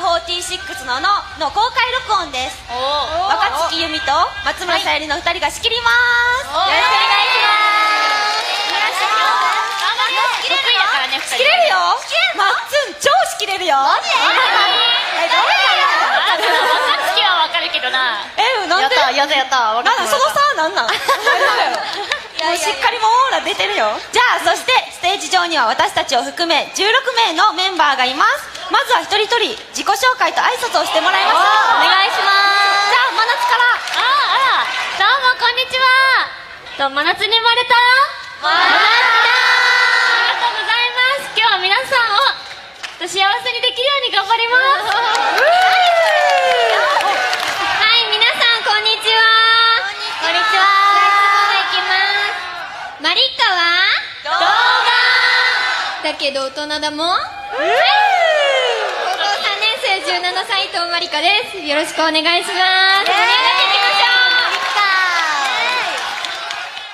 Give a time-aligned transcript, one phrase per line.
[0.00, 2.56] ラジオ番組乃木坂46ののの公開録音です。
[2.72, 4.08] 若月由美と
[4.48, 5.90] 松村さゆりの2人が仕切りま
[6.40, 8.48] す、よろしくお願いします。
[10.48, 11.76] 得意だからね仕切れるよ。
[12.36, 13.76] マッツン超仕切れるよ。
[13.76, 14.08] マジ？
[14.08, 16.40] えどう若
[17.12, 18.24] 月はわかるけどな。
[18.40, 18.96] えなんで？
[18.96, 20.06] やったやった分かった。
[20.08, 20.88] その差なんなん？
[22.40, 23.92] もうしっかりもオーラ出てるよ。
[24.12, 26.88] じゃあそしてステージ上には私たちを含め16
[27.28, 28.72] 名のメンバーがいます。
[28.72, 31.44] まずは一人一人自己紹介と挨拶をしてもらいましょ
[31.80, 31.84] う。
[31.84, 32.88] お願いします。
[32.88, 33.68] じゃあ真夏から。
[34.00, 35.04] ああら。
[35.04, 36.88] どうもこんにちは。
[36.88, 37.76] と真夏に生まれた。
[38.40, 41.36] 真夏だありがとうございます。
[41.36, 42.50] 今日は皆さんを
[43.00, 45.00] と幸せにできるように頑張りますは
[47.96, 49.24] い皆さんこんにちは
[50.20, 50.68] こんにちは
[51.64, 51.96] いきま
[53.00, 53.88] すマリカは
[54.20, 57.16] 動画だけど大人だもん。
[57.16, 59.72] 高校3年
[60.04, 61.56] 生17歳伊藤まりかです。
[61.64, 62.60] よろしくお願いしま
[63.00, 63.08] す。
[63.08, 64.68] 盛り上がっていきましょう。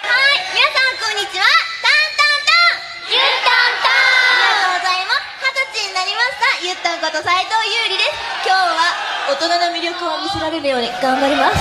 [0.06, 0.46] はい。
[0.54, 1.50] 皆さんこんにちは。
[1.82, 3.10] タンタンタン。
[3.10, 5.26] ゆうたんたんありがとうございます。
[5.42, 6.62] 二十歳になりました。
[6.62, 8.46] ゆったんこと斉藤優里です。
[8.46, 8.94] 今日は
[9.26, 11.58] 大人の魅力を見せられるように頑張ります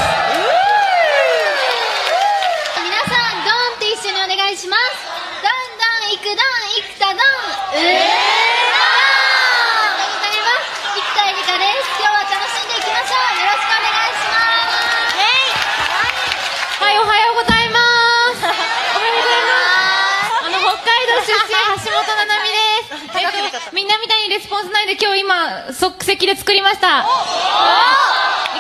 [23.74, 27.04] みんなみたいにレスポンスないで今日今即席で作りましたい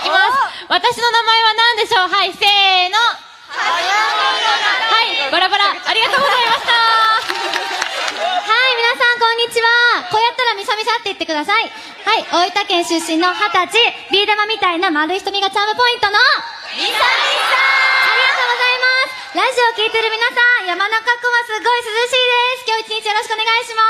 [0.03, 0.33] きます。
[0.67, 3.15] 私の名前は何でしょうはいせーのは
[5.29, 5.71] いバラバラ。
[5.71, 6.77] ありがとうございましたは
[8.51, 9.69] い皆さんこんにちは
[10.11, 11.65] こうやったらみさみさって言ってください。
[11.65, 13.81] はい大分県出身の二十歳
[14.13, 16.13] ビー玉みたいな丸い瞳がチャームポイントの
[16.77, 19.33] みさみさありがとうございます。
[19.33, 22.69] ラジオ聞いてる皆さん山中湖はすごい涼しいです。
[22.69, 23.89] 今日一日よろしくお願いします。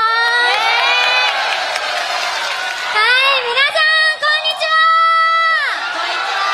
[2.96, 4.80] はい皆さんこんにちは。
[6.00, 6.48] こんにちは。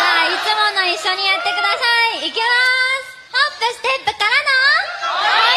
[0.00, 1.84] じゃあいつもの一緒にやってくださ
[2.24, 2.32] い。
[2.32, 3.12] いきます。
[3.28, 5.52] ホップステップからのは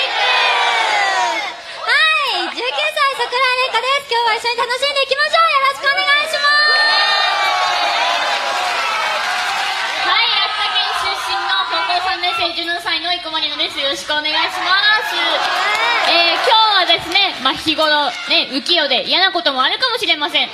[2.52, 6.54] い19歳桜井玲香です今日は一緒に楽しんでいきましょうよろしくお願いします。
[10.06, 14.78] はい秋田県出身の高校3年生17歳の生駒里奈ですよろしくお願いしま
[15.10, 15.18] す
[16.06, 20.50] えー、今日はですねまあ日頃ね浮世で嫌なこともあるかもしれません。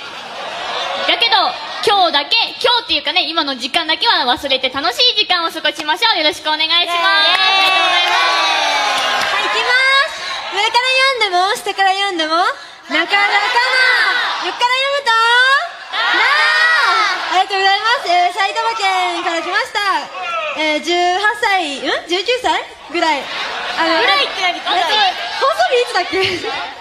[1.20, 1.52] けど
[1.84, 6.16] 今日だけ今日っていうかね今の時間だけは忘れて楽しい時間を過ごしましょう。
[6.16, 6.96] よろしくお願いします。
[6.96, 8.11] ありがとうございます
[10.62, 12.54] 上から読んでも下から読んでもなか
[12.94, 13.18] なかな。
[14.46, 15.18] 横から読むとな
[15.90, 17.34] あ。
[17.34, 20.06] ありがとうございます、えー、埼玉県から来ました、
[20.62, 22.62] えー、18歳ん？19歳
[22.94, 23.26] ぐらい。
[23.74, 24.70] あのぐらいって何えっと
[25.42, 26.22] 放送日いつだっけ？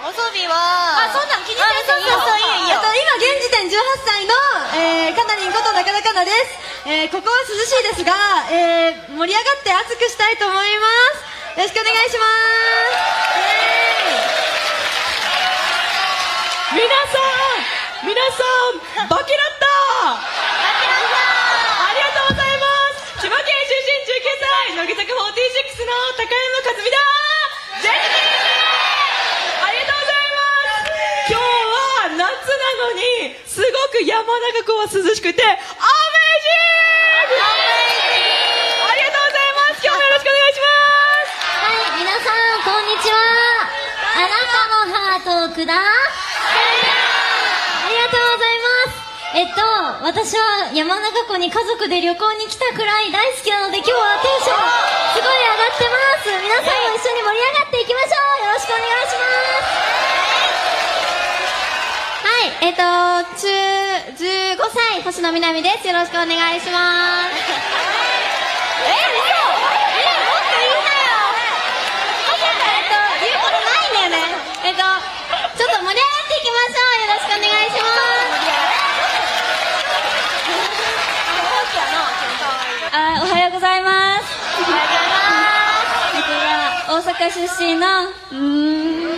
[0.06, 2.22] おそびはあそんなん気にせんでいいよ。
[2.22, 2.78] そういいよ。
[2.78, 4.38] えっと、今現時点18歳の、
[4.78, 8.14] えー、かなりんことなかなかなです、えー、ここは涼しいですが、
[8.52, 10.86] えー、盛り上がって熱くしたいと思いま
[11.26, 11.58] す。
[11.58, 12.26] よろしくお願いしま
[13.18, 13.21] す
[16.72, 18.40] 皆さん皆さ
[19.04, 19.68] んバケラッタ
[20.16, 20.24] あ
[21.92, 22.64] りがとうございま
[22.96, 26.96] す千葉県出身19歳乃木坂46の高山和美だ
[27.84, 28.16] ぜひ
[29.60, 30.48] ありがとうございま
[30.88, 30.96] す
[31.28, 36.72] 今日は夏なのにすごく山中湖は涼しくてアメージン
[37.32, 37.44] グ
[38.88, 40.72] ありがとうございます今日もよろしくお願いしま
[41.28, 43.20] すはい、皆さん、こんにちは。
[44.16, 45.84] あなたのハートをください。
[47.86, 49.21] ありがとうございます。
[49.34, 49.64] えっと、
[50.04, 54.60] 私は山中湖に家族で旅行に来たくらい大好きなので、今日はテンション
[55.16, 56.36] すごい上がってます。
[56.36, 58.44] 皆さんも一緒に盛り上がっていきましょう。
[58.44, 59.72] よろしくお願いします。
[62.28, 62.84] はい、えっと、
[63.40, 63.48] 中、
[64.20, 65.88] 15歳、星野みなみです。
[65.88, 67.40] よろしくお願いします。
[68.84, 71.32] え、嘘え、もっと言うなよ
[72.36, 74.44] えっと、言うことないんだよね。
[74.68, 74.84] えっと、
[75.56, 77.08] ちょっと盛り上がっていきましょう。
[77.08, 78.12] よろしくお願いします。
[82.94, 84.26] あ、おはようございます。
[84.58, 84.90] おはよう
[86.26, 87.14] ございます。
[87.14, 89.14] 大阪出身の、うーん。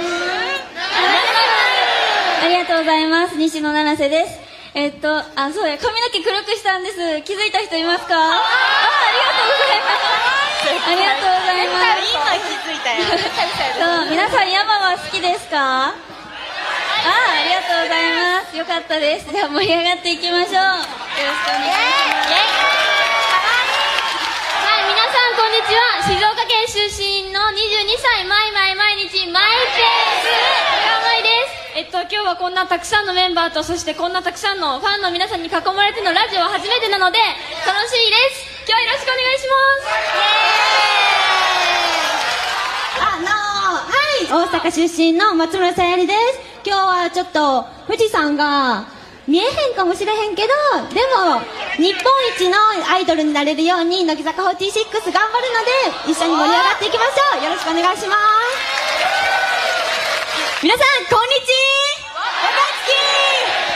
[2.43, 3.37] ありがとうございます。
[3.37, 4.39] 西野七瀬です。
[4.75, 5.23] えっと、あ、
[5.55, 7.21] そうや、髪の毛黒くしたんです。
[7.21, 8.15] 気づいた人いますか？
[8.19, 8.43] ああ、あ
[9.15, 10.03] りがとうございます。
[10.91, 12.11] ありがとうございます。
[12.11, 15.55] 今気づいたよそう、皆さん山は好きですか？
[15.55, 15.95] ああ、
[17.39, 18.11] ありがとうござい
[18.43, 18.57] ます。
[18.57, 22.62] よかったですでは盛り上がっていきましょうよろしくお願いします
[25.43, 25.99] こんにちは。
[26.07, 30.31] 静岡県出身の22歳、マイマイ毎日、マイペース、
[30.71, 31.75] 小川舞です。
[31.75, 37.19] えっと、今日はこんなたくさんのメンバーと、そしてこんなたくさんのファンの皆さんに囲まれてのラジオは初めてなので、
[37.67, 38.55] 楽しいです。
[38.65, 39.91] 今日はよろしくお願いします。
[43.03, 46.39] あのー、はい、大阪出身の松村さやりです。
[46.65, 48.85] 今日はちょっと、富士山が
[49.27, 50.47] 見えへんかもしれへんけど、
[50.93, 51.41] でも、
[51.77, 52.03] 日本
[52.37, 54.53] 一のアイドルになれるように、乃木坂46
[55.09, 55.49] 頑張る
[56.05, 57.43] ので、一緒に盛り上がっていきましょう。
[57.43, 58.21] よろしくお願いします。
[60.61, 61.49] 皆さん、こんにち
[62.13, 62.21] 若
[62.77, 62.93] 月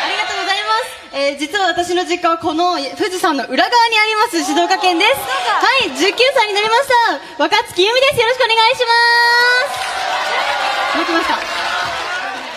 [0.06, 0.78] ありがとうございま
[1.10, 1.10] す。
[1.18, 5.12] えー、実は私の実家はこの富士山の裏側にあります静岡県です。
[5.18, 6.88] はい、19歳になりまし
[7.38, 7.44] た。
[7.44, 8.22] 若月由美です。
[8.22, 8.94] よろしくお願いしま
[10.94, 11.00] す。
[11.00, 11.34] できました。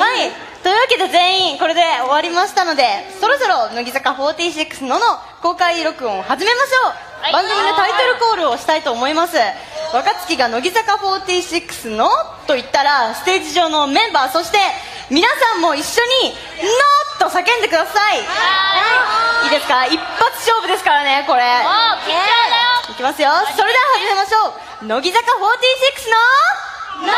[0.04, 0.39] はい。
[0.70, 2.84] というわけで全員これで終わりましたので、
[3.20, 6.90] そろそろ乃木坂46のの公開録音を始めましょ
[7.26, 7.32] う。
[7.32, 9.36] 番組のタイトルコールをしたいと思います。
[9.92, 12.08] 若月が乃木坂46の
[12.46, 14.58] と言ったら、ステージ上のメンバー、そして
[15.10, 16.36] 皆さんも一緒に、
[17.18, 18.18] のと叫んでください。
[18.22, 19.46] はい。
[19.46, 19.86] いいですか？
[19.86, 21.42] 一発勝負ですからね、これ。
[22.92, 23.32] いきますよ。
[23.56, 24.86] それでは始めましょう。
[24.86, 25.34] 乃木坂46
[27.02, 27.12] の、の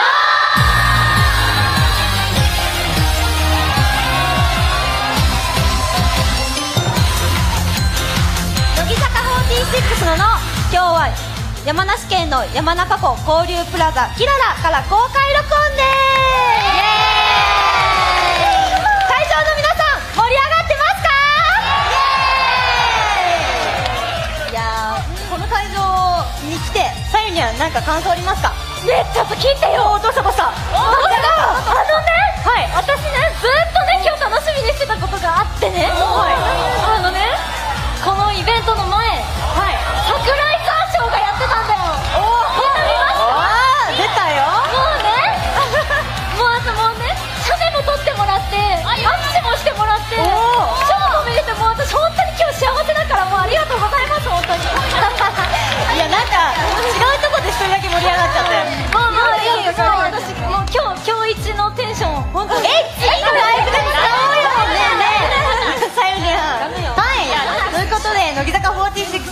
[10.03, 10.27] 46の
[10.75, 11.15] 今日は
[11.65, 15.87] 山梨県の山中湖交流プラザキララから公開録音です
[19.07, 21.15] 会場の皆さん盛り上がってますか
[24.51, 25.79] いやーこの会場
[26.51, 28.51] に来てさゆには何か感想ありますか
[28.83, 31.23] ねちょっと聞いてよどうしたどうしたあのね
[32.43, 35.87] はい私ねずっとね今日楽しみにしてたことがあってね。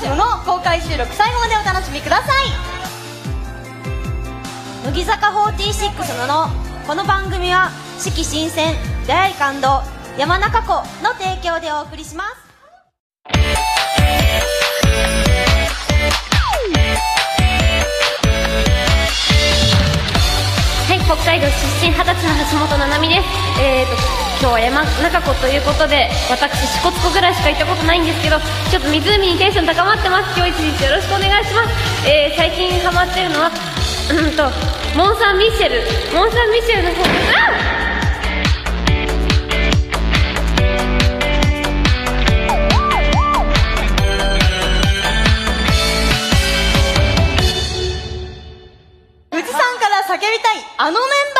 [0.00, 2.46] 46の公開収録最後までお楽しみください
[4.86, 6.48] 乃木坂46のの
[6.86, 8.76] この番組は四季新鮮
[9.06, 9.82] 出会い感動
[10.18, 12.40] 山中湖の提供でお送りします
[20.88, 21.52] はい、北海道出
[21.84, 23.49] 身二十歳の橋本七海です。
[23.62, 23.92] えーと、
[24.40, 28.40] 今日は山中湖ということで、私、支笏湖ぐらいしか行ったことないんですけど、
[28.70, 30.32] ちょっと湖にテンション高まってます。
[30.34, 32.08] 今日一日よろしくお願いします。
[32.08, 33.52] えー、最近ハマってるのは、う
[34.16, 34.48] んと、
[34.96, 35.84] モン・サン・ミッシェル。
[36.16, 37.36] モン・サン・ミッシェルの方です。
[37.36, 37.70] あ
[49.30, 50.98] 富士山から叫びたいあのメン
[51.34, 51.39] バ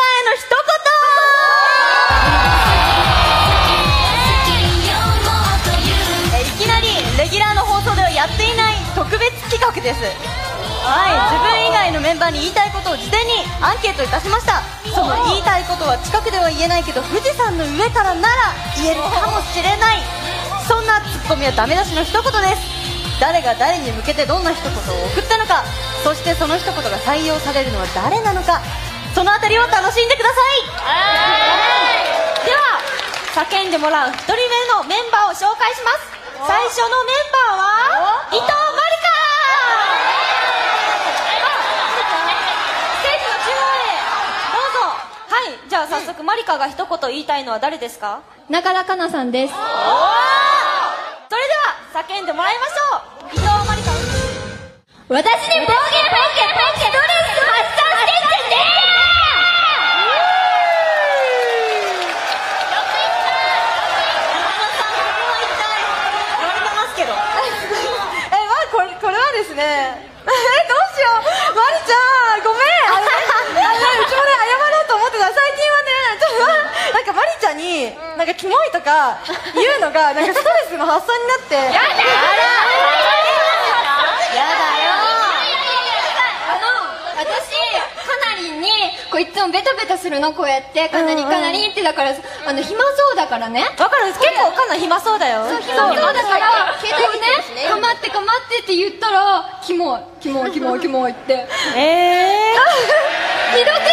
[10.07, 14.63] はい自分以外のメンバーに言いたいことを事前にアンケートいたしました。
[14.89, 20.01] その言いたいことは近くでは言えないけど富士山の上からなら言えるかもしれない。
[20.67, 22.65] そんなツッコミはダメ出しの一言です。
[23.21, 24.77] 誰が誰に向けてどんな一言を
[25.13, 25.63] 送ったのか。
[26.03, 28.61] そしてその一言が採用されるのは誰なのか。
[29.13, 30.65] そのあたりを楽しんでください。
[32.45, 32.81] では
[33.35, 34.41] 叫んでもらう1人目
[34.73, 36.09] のメンバーを紹介します。
[36.47, 38.49] 最初のメンバーは伊藤まり
[38.97, 39.13] か
[42.97, 43.93] ステージの中央へ
[44.49, 44.89] どうぞ
[45.29, 48.23] はいじゃあ早速まりかが一言言いたいのは誰ですか？
[48.49, 49.53] 中田香菜さんです。
[49.53, 49.63] それ
[51.47, 51.53] で
[51.95, 52.99] は叫んでもらいましょ
[53.31, 53.31] う。
[53.31, 53.87] 伊藤まりか
[55.07, 58.59] 私に暴言吐いて、ストレス発散してってね
[66.35, 70.35] 言われてますけどえ、まあ、これ、これはですね、え、
[70.67, 71.23] どうしよう。
[71.55, 71.95] まりちゃ
[72.35, 72.59] ん、ごめん。
[72.91, 75.31] あのね、あのねうちもね、謝ろうと思ってた。
[75.31, 76.43] 最近はね、ちょっと、
[76.91, 77.05] なん
[77.51, 79.19] かまりちゃんに、なんかキモいとか
[79.53, 81.55] 言うのが、なんかストレスの発散になって。
[81.55, 81.75] やだや
[84.55, 84.95] だよ。
[86.47, 86.63] あの、
[87.19, 87.51] 私、
[88.07, 88.69] かなりんに、
[89.11, 92.15] こういつもベタベタするのこうやってかなりかなりってだから
[92.47, 93.61] あの暇そうだからね。
[93.77, 94.07] わかる。
[94.07, 95.43] 結構かなり暇そうだよ。
[95.49, 96.87] そう暇そうだからこう。
[97.55, 100.01] ねかまってかまってって言ったらキモい。
[100.21, 101.45] キモいキモいキモいって。
[101.75, 102.55] ええ
[103.51, 103.91] ひどくない？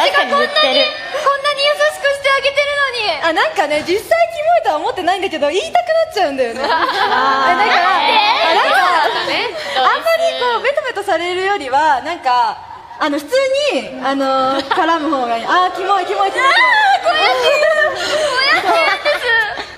[0.00, 1.99] 私がこんなにこんなに優し
[2.30, 3.24] あげてるのに。
[3.24, 6.60] あなんかね実際キモいとは思ってないんだけど言いたくなっちゃうんだよね。
[6.64, 12.56] あだからあなんかあんまりこうベトベトされるよりはなんか
[12.98, 13.34] あの普通
[13.72, 15.44] にあの絡む方がいい。
[15.46, 16.50] あーキモいキモいキモい。
[16.50, 16.52] キモい
[17.02, 17.94] こうやってこ
[18.40, 19.26] うやってやんです。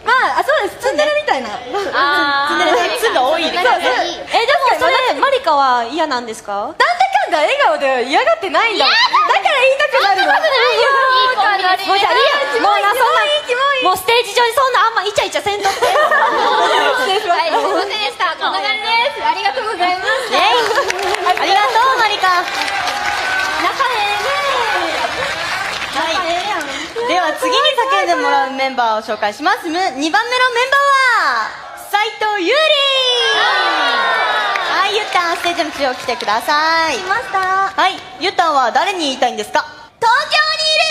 [0.04, 0.76] まああそうです。
[0.88, 1.48] ツンデレみたいな。
[1.50, 3.52] ツンデレツンが多いね。
[3.54, 3.80] そうそう。
[3.82, 6.52] えでもそれマリカは嫌なんですか？
[6.52, 9.00] なんだかんだ笑顔で嫌がってないんだだか
[9.48, 10.32] ら言いたくなるの
[11.88, 13.08] もうじゃあいいよもうなそん。
[13.16, 13.24] な
[13.82, 15.80] もうステージ上にそんなあんまイチャイチャせんとって。
[15.82, 15.96] はい
[17.10, 18.30] すいませんでした。
[18.38, 18.86] こんな感じで
[19.18, 19.26] す。
[19.26, 20.30] ありがとうございます。
[20.30, 20.38] あ
[21.44, 23.82] りがとうマリカ仲
[25.98, 27.08] はい。
[27.08, 27.58] では次に
[27.90, 29.66] 叫んでもらうメンバーを紹介します。
[29.66, 30.22] 2番目のメンバー
[31.42, 31.50] は
[31.90, 32.91] 斉藤優里
[35.14, 36.96] はいゆったんステージの中央来てください。
[36.96, 37.38] 来ました。
[37.38, 37.92] はい。
[38.20, 39.60] ゆったんは誰に言いたいんですか？
[40.00, 40.82] 東京にいる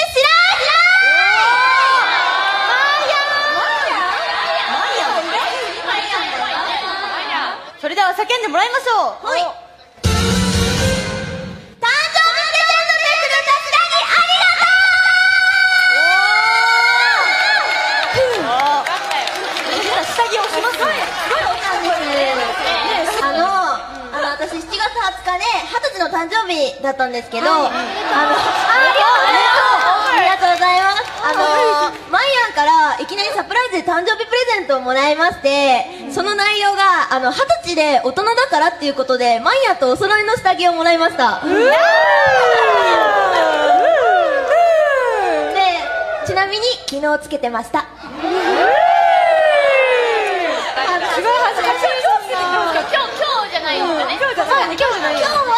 [7.80, 9.61] それでは叫んでもらいましょうはい
[26.02, 27.72] の誕生日だったんですけど、あの、あ
[30.20, 31.04] りがとうございます。
[31.22, 31.38] あの、
[32.10, 41.42] マイアンからいきなりサプライズで誕生日プレゼントをもらいまして、その内容が、あの、二十歳で大人だからっていうことで、マイアンとお揃いの下着をもらいました。
[41.46, 41.50] で、
[46.26, 47.82] ちなみに昨日つけてました。
[47.82, 47.86] す
[51.22, 51.86] ごい恥ずかしい。
[52.32, 52.34] 今
[52.72, 52.98] 日今
[53.46, 54.18] 日じゃないんだね。
[54.20, 54.76] 今日じゃない。
[54.76, 55.51] 今日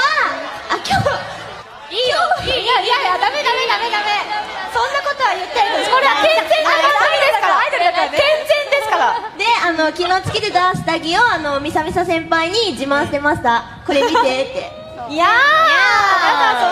[5.13, 7.61] ことは言ってるこれは健全な番組ですから。
[7.61, 8.17] アイドルだからね。
[8.17, 13.63] 健全ですからで、あの、昨日つけてた下着を、あの、みさみさ先輩に自慢してました。
[13.85, 14.83] これ見てって。
[15.09, 15.29] いやー。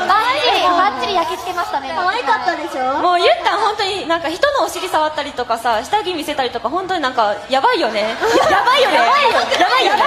[0.08, 1.92] バッチリバッチリ焼き付けましたね。
[1.94, 3.00] 可愛かったでしょ？
[3.00, 8.16] もうゆったん本当になんか人のお尻触ったりとかさ下着見せたりとか本当になんかやばいよね。
[8.50, 8.96] やばいよね。
[8.96, 10.02] やばいよやばいよね。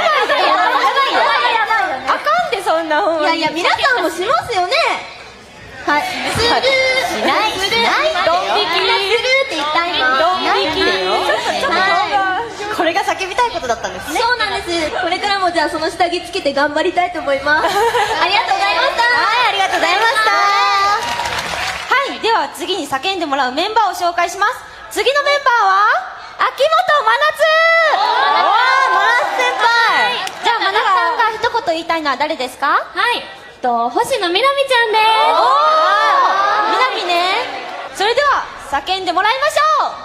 [2.09, 3.39] あかんでそんなほんまに。
[3.39, 4.73] いやいや、皆さんもしますよね
[5.87, 6.03] はい。
[6.03, 6.51] するし
[7.23, 10.19] ないしないドン引きするって言った今。
[10.19, 11.13] ドン引きだよ。
[11.13, 12.77] はい。
[12.77, 14.91] これが叫びたいことだったんですねそうなんです。
[15.01, 17.69] これからもじゃあその下着つけて頑張りたいと思います。
[17.69, 19.03] ありがとうございました。
[19.05, 20.31] はいありがとうございました
[21.95, 24.47] はいでは次に叫んでもらうメンバーを紹介しま
[24.91, 25.87] す次のメンバーは
[26.51, 27.45] 秋元真夏
[27.95, 28.11] おー
[28.91, 36.69] マラス先輩じゃあ真夏さんが一言言いたいのは誰ですかはいと星野みなみちゃんでおー。
[36.69, 37.49] みなみね。
[37.97, 39.97] それでは叫んでもらいましょ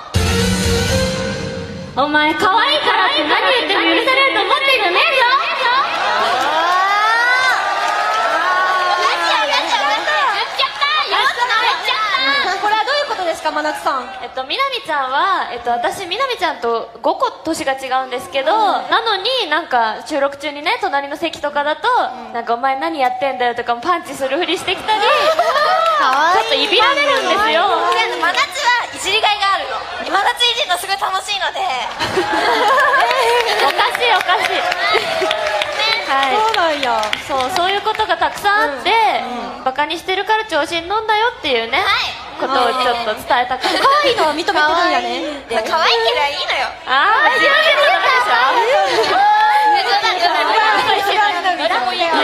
[2.00, 2.00] う。
[2.00, 5.00] すお前可愛いからって何言っても許されると思ってんじゃね。
[5.04, 5.04] え
[10.08, 12.00] ぞ言っちゃった言っちゃ
[12.48, 21.88] ったこれはどういうことですか真夏さんえっと、みなみちゃんは、えっと、私、みなみちゃんと5個年が違うんですけど、なのになんか収録中にね、隣の席とかだと、
[22.34, 27.66] なんかお前何やってんだよとかもパンチするふりしてきたり、 ちょっといびられるんですよ。
[28.22, 29.78] 真夏はいじりがいがあるの。
[30.06, 31.60] 真夏いじるのすごい楽しいので。
[33.66, 34.62] おかしいおかしい。
[36.10, 36.36] はい。
[36.36, 38.99] そうなんやそう、そういうことがたくさんあって、バ
[39.80, 41.80] カにしてるから調子に乗んだよっていうね、
[42.36, 43.80] ことをちょっと伝えたかった。
[43.80, 44.60] 可愛いのは認めてるん
[44.92, 45.40] やね。
[45.48, 46.68] 可愛ければいいのよ。
[46.84, 49.24] あー、自分で言ったでしょ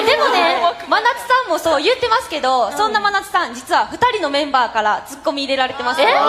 [0.06, 6.02] でもね真夏さんもそう言ってますけど、そんな真夏さん実は2人のメンバーからツッコミ入れられてます。
[6.02, 6.20] えよ何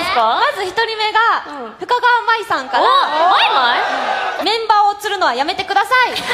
[0.00, 0.40] ですか？
[0.40, 1.72] まず1人目が、うん。
[1.78, 2.90] 深川舞さんかおら
[3.30, 3.76] マイマ
[4.42, 6.16] イメンバーを釣るのはやめてください。
[6.16, 6.24] それ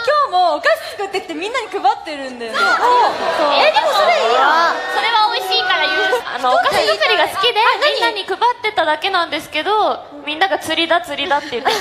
[0.00, 7.60] 今日もお菓子作ってきてみんなに配ってるんだよねえでもそれいいやそれは美味しいから許すあのお菓子作りが好きで
[7.92, 11.76] みんなに配ってただけなんですけどみんなが釣りだ釣りだって言ってて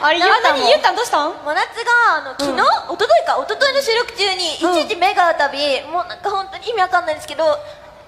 [0.00, 2.64] あれゆうたんも何言ったんどうしたん真夏があの昨日、一
[2.96, 7.44] 昨日か一昨日の収録中にいちいち目が当たり、もうなんか本当に意味わかんないんですけど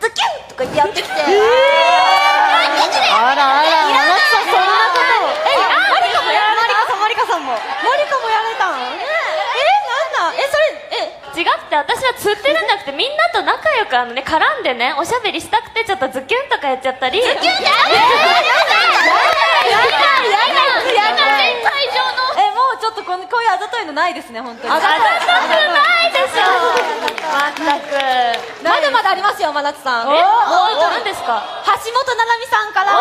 [0.00, 1.18] ズキュンとか言ってやってきて、あ
[3.34, 5.07] らあら真夏さんそんなこと
[7.47, 8.99] をえマリカもやマリカもやれたん？
[8.99, 9.07] え。
[10.18, 10.75] なんなんえそれ
[11.37, 11.38] え？
[11.38, 17.21] 違って私は釣ってるんじゃなくてみんなと仲良くあのね絡んでねおしゃべりしたくてちょっとズキュンとかやっちゃったり。
[17.23, 18.02] ズキュンってやだやだ
[19.78, 26.42] やだ全会場のえもうちょっとこういうあざといのないですね本当にあざとくないでしょ
[27.30, 27.95] まったく
[28.64, 32.99] まだまだありますよ真夏さんえもう何ですか橋本七海さんからあな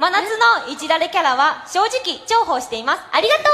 [0.00, 0.24] 真夏
[0.64, 3.04] のいじられキャラは正直重宝しています。
[3.12, 3.44] ありがと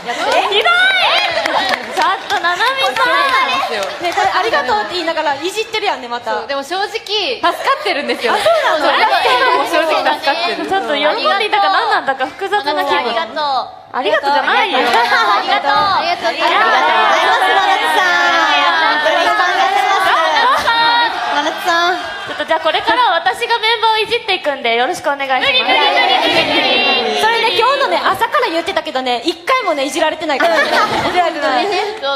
[0.00, 0.08] う。
[0.08, 0.14] や
[0.48, 0.64] ひどい。
[0.64, 3.12] ちょっとななみさん
[4.00, 6.46] ねありがとうって言いながらいじってるやんねまた。
[6.46, 8.96] でも正直助かってるんですよそうなの。
[9.68, 12.96] 正直助かってるちょっと喜んでいたか何なんだか複雑な気分。
[12.96, 13.68] ありがとう。
[13.92, 14.32] ありがとう。
[14.32, 15.04] じゃないよありがとう。
[15.36, 15.76] ありがとう。
[15.76, 16.32] ありがとう。
[16.32, 17.44] ございます。
[17.44, 18.19] 真夏さん
[22.40, 25.44] とじゃあこれからは私がメンバーをいじっていくんでよろしくお願いします。
[25.44, 25.76] 無理無理
[27.20, 30.56] それね今日のね朝から言ってたけどね一回もねいじられてないから。
[30.56, 30.60] う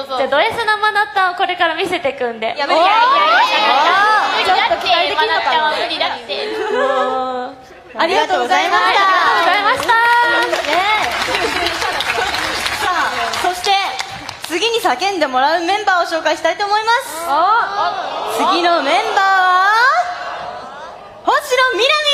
[0.08, 0.16] そう。
[0.16, 2.56] じゃあド S 生ナッタをこれから見せていくんで。
[2.56, 3.04] やめていやいや
[3.44, 3.68] いや
[4.40, 4.48] いや。
[4.48, 6.48] ちょっと期待できるのかな無理だって
[7.96, 9.92] ありがとうございましたありがとうございました。
[12.80, 13.12] さあ
[13.42, 13.70] そして
[14.48, 17.14] 次に叫んでもらうメンバーを紹介したいと思います。
[18.36, 19.23] 次のメンバーは
[21.24, 22.12] 星野みなみ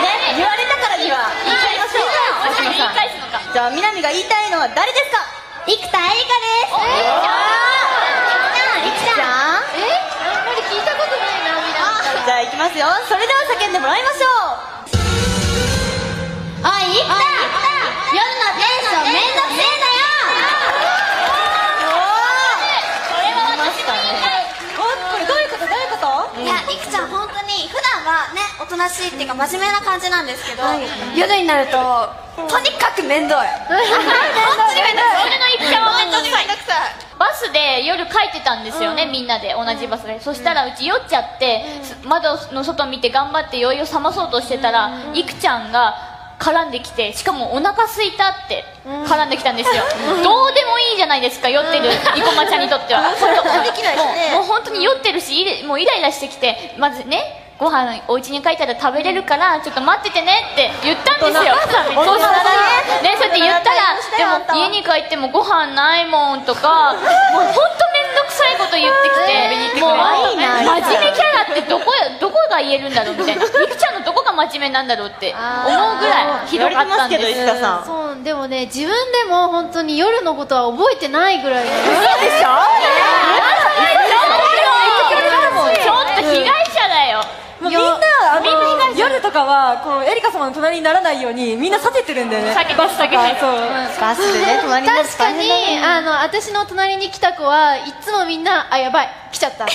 [0.00, 2.08] ね言われたからには言いちゃいましょう
[2.56, 5.20] 星野さん返すのかじゃあみなみが言いたいのは誰ですか
[5.68, 6.80] 生田絵梨花です
[8.80, 9.92] いきちゃんえ
[10.24, 14.64] あんまり聞いたことないなみなじゃあいきますよそれでは叫んでもらいましょう
[16.64, 17.12] おい生田
[18.16, 20.08] 夜のテンションめんどくせえんだよ
[24.80, 30.62] おこれどういうことどういうこといや、いくちゃん本当に普段はね、おとなしいっていうか真面目な感じなんですけど、
[31.16, 33.48] 夜になると、とにかく面倒い。
[33.48, 35.26] 本当に面倒い。
[35.26, 36.46] 俺の一票はめんどくさい。
[37.18, 45.94] バスで夜帰ってたんですよね、みんなで同じバスで、そしたらうち酔っちゃって、す窓の外見て頑張って酔いを覚まそうとしてたら、いくちゃんが
[46.38, 49.84] 絡んできてしかもお腹空いたって絡んできたんですよ、
[50.22, 53.14] どうでもいいじゃないですか酔ってる 生駒ちゃんにとっては。
[53.14, 53.34] そん
[54.32, 61.52] もう本当に酔ってるしもうイライラしてきてまずねご飯お家に帰ったら食べれるからちょっと待っててねって言ったんですよ。
[61.60, 61.92] そしたらね。
[63.04, 63.16] ね。
[63.20, 66.94] そうやって言ったらでも家に帰ってもご飯ないもんとか
[67.32, 67.68] もう本当面
[68.16, 69.14] 倒くさいこと言ってき
[69.76, 73.44] てもう真面目キャラってどこやどこが言えるんだろうみたいな。
[73.44, 75.34] いくちゃんのどこが真面目なんだろうって
[75.66, 77.60] 思うぐらいひどかったんです。
[77.84, 81.64] そうでもね自分でも本当に夜のことは覚えてないぐらい。
[81.64, 81.70] 嘘
[82.20, 82.48] でしょ？
[85.82, 86.79] ちょっと被害者
[87.70, 87.94] みんな
[88.36, 88.46] あの
[88.96, 92.54] 夜とかはこうエリカ様の隣にならないようにみんな避けてるんだよね。
[92.76, 93.10] バスとか。
[93.38, 93.52] そう。
[94.00, 99.66] バスでね隣に確かに、あの私の隣に来た子はいつもみんなあやばい来ちゃった。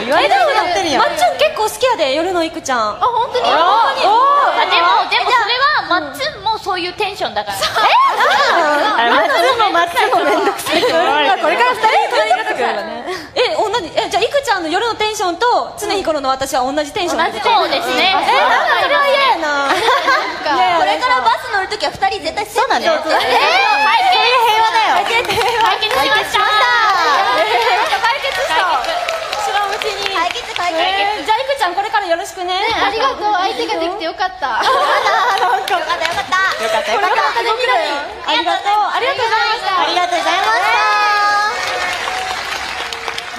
[0.00, 2.80] 言われなってるよまっちゃん結構好きやで夜のいくちゃん。
[2.80, 3.46] あ本当に？
[3.48, 4.12] あでも
[5.10, 7.58] でもそれはマッツンもそういうテンションだから。
[7.58, 7.68] 松
[9.58, 13.04] も松もめんどくさいまあこれから二人隣になってくればね。
[13.34, 17.26] え えじゃあいくちゃんの夜のテンションと常日頃の私は同じテンション。
[17.26, 18.14] 同じそうですね。
[18.14, 19.66] えなんかそれは嫌やな。
[20.78, 23.18] これからバス乗るときは二人絶対そうだ平和だよ。
[25.02, 26.70] 解決しました。
[27.98, 28.78] 解決した。
[29.42, 30.14] 知らんうちに。
[30.14, 30.54] 解決。
[30.54, 32.54] 解決えーじゃあいくちゃんこれからよろしくね。
[32.54, 33.34] ありがとう。
[33.34, 34.62] 相手ができてよかった。
[34.62, 34.78] よか
[35.58, 36.38] ったよかった。
[36.62, 36.70] よ。
[36.70, 38.94] かったありがとう。
[38.94, 40.54] ありがとうございましたありがとうございま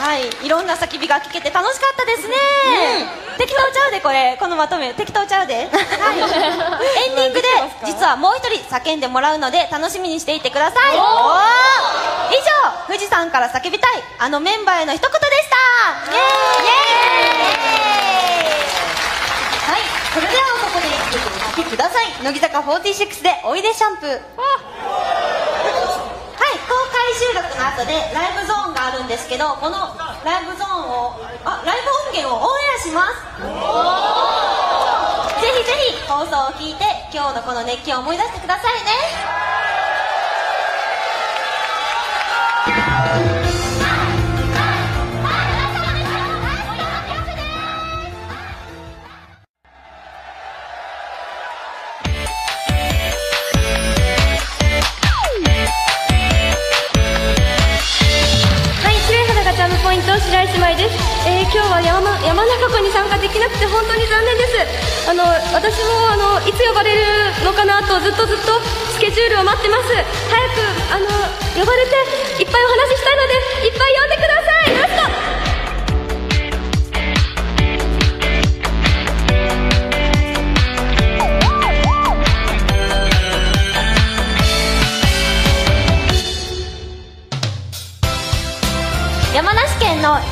[0.05, 2.35] はい、いろんな叫びが聞けて楽しかったですね、
[3.37, 4.37] 適当ちゃうでこれ。
[4.39, 4.93] このまとめ。
[4.93, 5.71] 適当ちゃうで、 はい、エ
[7.13, 7.47] ンディングで
[7.85, 10.95] 実はもう一人叫んでもらうので楽しみにしていてください。
[10.95, 11.01] 以上
[12.87, 14.03] 富士山から叫びたい。
[14.19, 15.55] あのメンバーへの一言でした。
[16.11, 17.65] イエーイ。
[19.71, 19.81] はい。
[20.13, 22.05] それではここで一曲お聴きください。
[22.23, 24.19] 乃木坂46で「おいでシャンプー」はい、
[26.67, 29.93] 公開収録の後でライブゾーンがあるんですけどこの
[30.25, 31.13] ライブゾーンを
[31.45, 33.21] あライブ音源をオンエアします。
[35.39, 36.83] ぜひぜひ放送を聞いて
[37.13, 38.83] 今日のこの熱気を思い出してください
[43.41, 43.44] ね
[61.55, 65.07] 今日は山山中湖に参加できなくて本当に残念です。
[65.07, 65.23] あの
[65.55, 66.99] 私もあのいつ呼ばれる
[67.47, 68.59] のかなとずっとずっと
[68.91, 69.87] スケジュールを待ってます。
[69.87, 70.59] 早く
[70.91, 71.07] あの
[71.55, 74.34] 呼ばれていっぱいお話ししたいのでいっぱい呼んでください。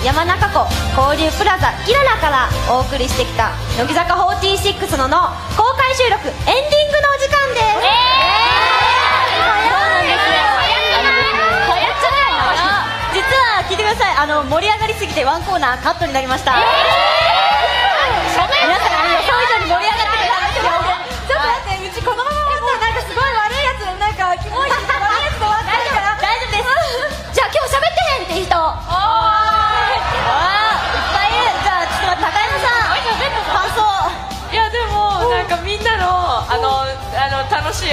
[0.04, 7.63] 山中湖交流プラザキララからお送りしてきた乃木坂46のの公開収録エンディングのお時間です。
[13.13, 15.60] 実は聞いてくださいあの盛り上がりすぎてワンコー。
[15.60, 15.82] ナー。
[15.82, 17.23] カットになりました、皆さ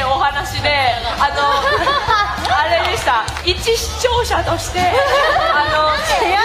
[0.00, 0.70] いお話で
[1.20, 1.60] あの
[2.56, 3.22] あれでした。
[3.44, 6.36] 一視聴者としてあの出演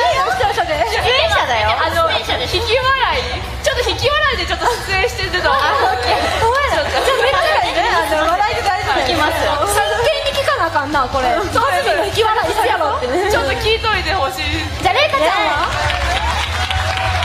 [0.54, 1.70] 者だよ。
[1.80, 3.42] あの引き笑い。
[3.64, 9.34] ちょっと引き笑いでちょっと出演してるのあごめっちゃいいねあの笑いで大丈夫いきます
[9.74, 11.34] 真剣に聞かなあかんなこれ。
[11.52, 11.64] そう
[12.08, 13.08] 引き笑いすやろって。
[13.08, 14.44] ねちょっと聞いといてほしい。
[14.82, 15.30] じゃあレイカちゃん。
[15.30, 15.68] は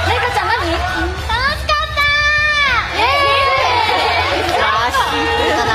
[0.08, 2.02] レイカちゃん何楽しかった
[4.62, 5.70] あーシンプルだな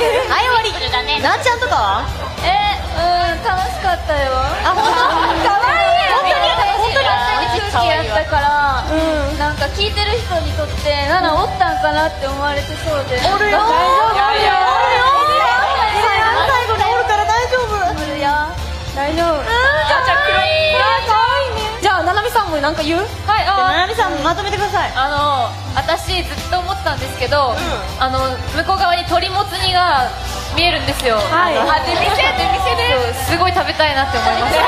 [0.00, 0.72] はい終わり
[1.20, 2.08] なんちゃんとかは？
[2.40, 4.32] えうん楽しかったよ。
[4.64, 4.96] あ本当？
[5.44, 6.48] かわいい本当に？
[6.80, 7.12] 本当に？
[7.60, 8.88] 空気やったから、
[9.36, 13.20] なんか聞いてる人にとってナナおったんかなって思われてそうで。
[13.28, 13.60] おるよ。
[13.60, 13.60] い
[14.16, 14.56] やいや
[16.48, 17.76] 最後におるから大丈夫。
[17.92, 18.48] おるよ。
[18.96, 19.49] 大丈夫
[22.30, 23.02] みさんもなんか言う？
[23.26, 24.92] はいあななみさんまとめてください。
[24.94, 27.58] あの私ずっと思ってたんですけど、
[27.98, 30.06] あの向こう側に鶏もつ煮が
[30.54, 31.58] 見えるんですよ、はい。
[31.58, 34.62] あ店出店ですごい食べたいなって思いました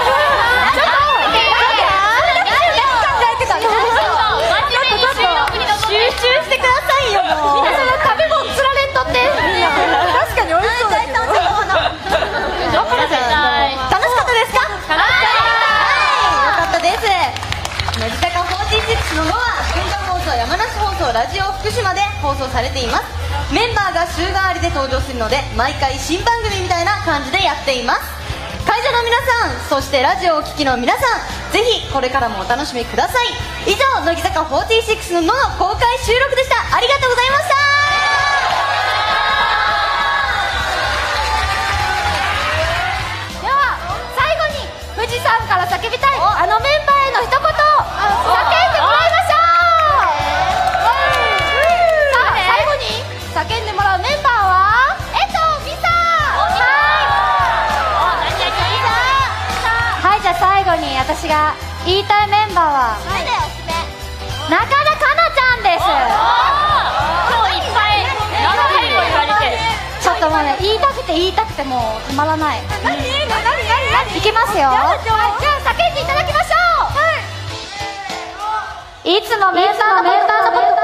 [5.87, 7.79] 集中してくださいよもう食
[8.18, 9.22] べ物つられんとって。
[9.22, 11.22] 確かに美味しそうだけど
[13.87, 14.12] 楽し
[18.92, 19.40] 6の「ノア
[20.05, 23.05] 放送山梨放送ラジオ福島」で放送されています。
[23.50, 28.00] メンバーが週替わりで登場するので毎回新番組みたいな感じでやっています。
[28.66, 31.02] 会場の皆さんそしてラジオを聴きの皆さん
[31.52, 33.28] ぜひこれからもお楽しみください。
[33.66, 36.76] 以上乃木坂46の「の」の公開収録でした。
[36.76, 37.55] ありがとうございました。
[44.94, 46.91] 富士山から叫びたいあのメンバー
[61.22, 61.54] 私が
[61.87, 65.87] 言いたいメンバーは中田香菜ちゃんです。
[65.87, 68.11] 今日いっぱい
[70.02, 70.26] ちょっと
[70.58, 72.66] 言いたくて言いたくてもう止まらない。
[72.82, 74.66] 何何何何いきますよ。
[74.66, 76.58] はいじゃあ叫んでいただきましょ
[79.06, 79.14] う。
[79.14, 79.22] い。
[79.22, 80.74] つもメンバーのメンバーのペロ